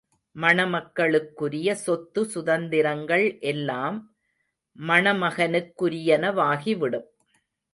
மணமகளுக்குரிய 0.35 1.75
சொத்து 1.83 2.25
சுதந்திரங்கள் 2.25 3.39
எல்லாம் 3.41 4.09
மணமகனுக்குரியனவாகிவிடும். 4.79 7.07